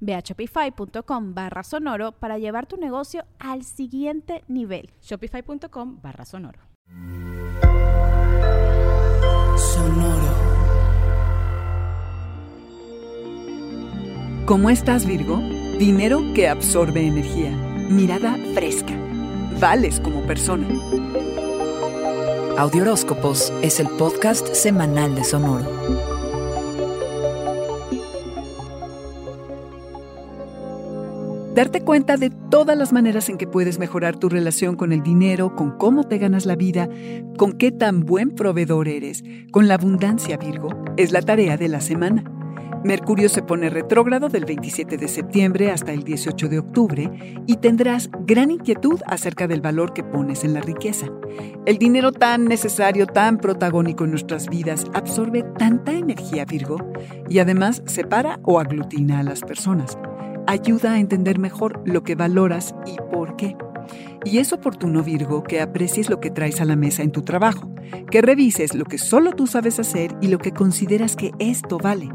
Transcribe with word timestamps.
Ve 0.00 0.14
a 0.14 0.20
shopify.com 0.20 1.34
barra 1.34 1.62
sonoro 1.62 2.12
para 2.12 2.38
llevar 2.38 2.66
tu 2.66 2.76
negocio 2.76 3.24
al 3.38 3.64
siguiente 3.64 4.44
nivel. 4.48 4.90
Shopify.com 5.02 6.00
barra 6.02 6.24
sonoro. 6.24 6.60
Sonoro. 9.56 10.48
¿Cómo 14.46 14.70
estás, 14.70 15.04
Virgo? 15.04 15.36
Dinero 15.78 16.22
que 16.34 16.48
absorbe 16.48 17.06
energía. 17.06 17.50
Mirada 17.90 18.34
fresca. 18.54 18.94
Vales 19.60 20.00
como 20.00 20.22
persona. 20.22 20.66
Audioróscopos 22.56 23.52
es 23.62 23.78
el 23.78 23.88
podcast 23.88 24.54
semanal 24.54 25.14
de 25.14 25.22
Sonoro. 25.22 26.17
Darte 31.58 31.80
cuenta 31.80 32.16
de 32.16 32.30
todas 32.30 32.78
las 32.78 32.92
maneras 32.92 33.28
en 33.28 33.36
que 33.36 33.48
puedes 33.48 33.80
mejorar 33.80 34.16
tu 34.16 34.28
relación 34.28 34.76
con 34.76 34.92
el 34.92 35.02
dinero, 35.02 35.56
con 35.56 35.76
cómo 35.76 36.04
te 36.04 36.18
ganas 36.18 36.46
la 36.46 36.54
vida, 36.54 36.88
con 37.36 37.54
qué 37.54 37.72
tan 37.72 38.06
buen 38.06 38.30
proveedor 38.30 38.86
eres, 38.86 39.24
con 39.50 39.66
la 39.66 39.74
abundancia 39.74 40.36
Virgo, 40.36 40.68
es 40.96 41.10
la 41.10 41.20
tarea 41.20 41.56
de 41.56 41.66
la 41.66 41.80
semana. 41.80 42.22
Mercurio 42.84 43.28
se 43.28 43.42
pone 43.42 43.70
retrógrado 43.70 44.28
del 44.28 44.44
27 44.44 44.98
de 44.98 45.08
septiembre 45.08 45.72
hasta 45.72 45.92
el 45.92 46.04
18 46.04 46.48
de 46.48 46.60
octubre 46.60 47.10
y 47.48 47.56
tendrás 47.56 48.08
gran 48.20 48.52
inquietud 48.52 49.00
acerca 49.08 49.48
del 49.48 49.60
valor 49.60 49.92
que 49.92 50.04
pones 50.04 50.44
en 50.44 50.54
la 50.54 50.60
riqueza. 50.60 51.06
El 51.66 51.78
dinero 51.78 52.12
tan 52.12 52.44
necesario, 52.44 53.08
tan 53.08 53.38
protagónico 53.38 54.04
en 54.04 54.12
nuestras 54.12 54.48
vidas, 54.48 54.84
absorbe 54.94 55.42
tanta 55.58 55.90
energía 55.90 56.44
Virgo 56.44 56.78
y 57.28 57.40
además 57.40 57.82
separa 57.86 58.38
o 58.44 58.60
aglutina 58.60 59.18
a 59.18 59.24
las 59.24 59.40
personas 59.40 59.98
ayuda 60.48 60.94
a 60.94 60.98
entender 60.98 61.38
mejor 61.38 61.82
lo 61.84 62.02
que 62.02 62.14
valoras 62.14 62.74
y 62.86 62.96
por 63.12 63.36
qué. 63.36 63.54
Y 64.24 64.38
es 64.38 64.52
oportuno, 64.52 65.02
Virgo, 65.02 65.42
que 65.42 65.60
aprecies 65.60 66.08
lo 66.08 66.20
que 66.20 66.30
traes 66.30 66.60
a 66.60 66.64
la 66.64 66.74
mesa 66.74 67.02
en 67.02 67.12
tu 67.12 67.22
trabajo, 67.22 67.70
que 68.10 68.22
revises 68.22 68.74
lo 68.74 68.84
que 68.86 68.98
solo 68.98 69.32
tú 69.32 69.46
sabes 69.46 69.78
hacer 69.78 70.14
y 70.20 70.28
lo 70.28 70.38
que 70.38 70.52
consideras 70.52 71.16
que 71.16 71.32
esto 71.38 71.78
vale, 71.78 72.08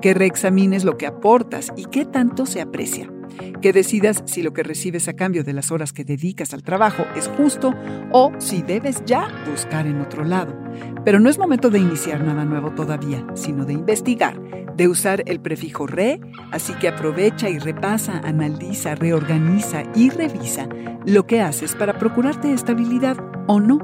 que 0.00 0.14
reexamines 0.14 0.84
lo 0.84 0.96
que 0.96 1.06
aportas 1.06 1.72
y 1.76 1.84
qué 1.86 2.04
tanto 2.04 2.46
se 2.46 2.60
aprecia, 2.60 3.12
que 3.60 3.72
decidas 3.72 4.22
si 4.26 4.42
lo 4.42 4.52
que 4.52 4.62
recibes 4.62 5.08
a 5.08 5.14
cambio 5.14 5.42
de 5.42 5.52
las 5.52 5.72
horas 5.72 5.92
que 5.92 6.04
dedicas 6.04 6.54
al 6.54 6.62
trabajo 6.62 7.04
es 7.16 7.28
justo 7.36 7.74
o 8.12 8.32
si 8.38 8.62
debes 8.62 9.04
ya 9.04 9.28
buscar 9.50 9.86
en 9.86 10.00
otro 10.00 10.24
lado. 10.24 10.56
Pero 11.04 11.18
no 11.18 11.28
es 11.28 11.38
momento 11.38 11.70
de 11.70 11.80
iniciar 11.80 12.22
nada 12.22 12.44
nuevo 12.44 12.70
todavía, 12.70 13.26
sino 13.34 13.64
de 13.64 13.72
investigar 13.72 14.40
de 14.80 14.88
usar 14.88 15.22
el 15.26 15.40
prefijo 15.40 15.86
re, 15.86 16.22
así 16.52 16.72
que 16.72 16.88
aprovecha 16.88 17.50
y 17.50 17.58
repasa, 17.58 18.18
analiza, 18.24 18.94
reorganiza 18.94 19.82
y 19.94 20.08
revisa 20.08 20.70
lo 21.04 21.26
que 21.26 21.42
haces 21.42 21.74
para 21.74 21.98
procurarte 21.98 22.54
estabilidad 22.54 23.18
o 23.46 23.60
no. 23.60 23.78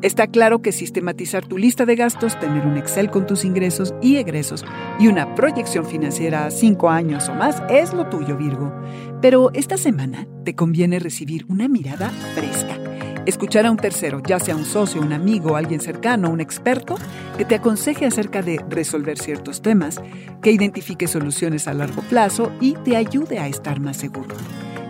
Está 0.00 0.28
claro 0.28 0.62
que 0.62 0.72
sistematizar 0.72 1.44
tu 1.44 1.58
lista 1.58 1.84
de 1.84 1.94
gastos, 1.94 2.40
tener 2.40 2.66
un 2.66 2.78
Excel 2.78 3.10
con 3.10 3.26
tus 3.26 3.44
ingresos 3.44 3.92
y 4.00 4.16
egresos 4.16 4.64
y 4.98 5.08
una 5.08 5.34
proyección 5.34 5.84
financiera 5.84 6.46
a 6.46 6.50
cinco 6.50 6.88
años 6.88 7.28
o 7.28 7.34
más 7.34 7.62
es 7.68 7.92
lo 7.92 8.06
tuyo, 8.06 8.38
Virgo. 8.38 8.72
Pero 9.20 9.50
esta 9.52 9.76
semana 9.76 10.26
te 10.46 10.54
conviene 10.54 11.00
recibir 11.00 11.44
una 11.50 11.68
mirada 11.68 12.08
fresca 12.34 12.89
Escuchar 13.26 13.66
a 13.66 13.70
un 13.70 13.76
tercero, 13.76 14.22
ya 14.26 14.38
sea 14.38 14.56
un 14.56 14.64
socio, 14.64 15.00
un 15.00 15.12
amigo, 15.12 15.56
alguien 15.56 15.80
cercano, 15.80 16.30
un 16.30 16.40
experto, 16.40 16.96
que 17.36 17.44
te 17.44 17.54
aconseje 17.54 18.06
acerca 18.06 18.40
de 18.40 18.64
resolver 18.68 19.18
ciertos 19.18 19.60
temas, 19.60 20.00
que 20.42 20.52
identifique 20.52 21.06
soluciones 21.06 21.68
a 21.68 21.74
largo 21.74 22.00
plazo 22.02 22.50
y 22.60 22.72
te 22.74 22.96
ayude 22.96 23.38
a 23.38 23.46
estar 23.46 23.78
más 23.78 23.98
seguro. 23.98 24.34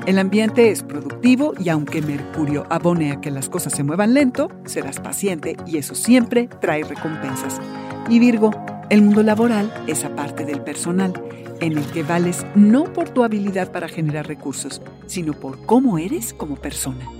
El 0.07 0.19
ambiente 0.19 0.71
es 0.71 0.83
productivo 0.83 1.55
y 1.59 1.69
aunque 1.69 2.03
Mercurio 2.03 2.67
abone 2.71 3.13
a 3.13 3.21
que 3.21 3.31
las 3.31 3.49
cosas 3.49 3.73
se 3.73 3.83
muevan 3.83 4.15
lento, 4.15 4.49
serás 4.65 5.01
paciente 5.01 5.57
y 5.67 5.77
eso 5.77 5.95
siempre 5.95 6.49
trae 6.61 6.85
recompensas. 6.85 7.61
Y 8.09 8.21
Virgo, 8.21 8.53
el 8.91 9.03
mundo 9.03 9.23
laboral 9.23 9.73
es 9.89 10.05
aparte 10.05 10.45
del 10.45 10.62
personal, 10.62 11.12
en 11.61 11.77
el 11.77 11.85
que 11.87 12.05
vales 12.05 12.47
no 12.55 12.85
por 12.85 13.11
tu 13.11 13.25
habilidad 13.25 13.73
para 13.73 13.89
generar 13.89 14.27
recursos, 14.27 14.81
sino 15.07 15.35
por 15.35 15.67
cómo 15.67 15.99
eres 15.99 16.33
como 16.33 16.57
persona. 16.57 17.19